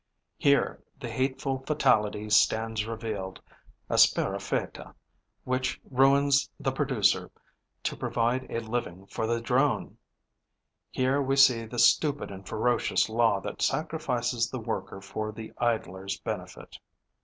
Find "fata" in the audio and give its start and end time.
4.41-4.95